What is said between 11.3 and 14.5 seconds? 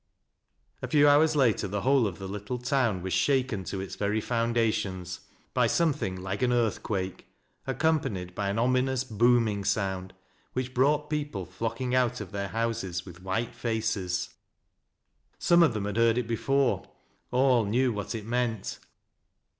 flocking out of their houses, witli \i;hite faces.